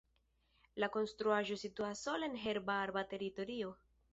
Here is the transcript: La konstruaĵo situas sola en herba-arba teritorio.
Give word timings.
La 0.83 0.89
konstruaĵo 0.95 1.59
situas 1.65 2.03
sola 2.07 2.31
en 2.31 2.41
herba-arba 2.47 3.05
teritorio. 3.13 3.71